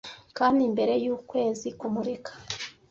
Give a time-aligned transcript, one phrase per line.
[0.37, 2.31] kandi imbere y'ukwezi kumurika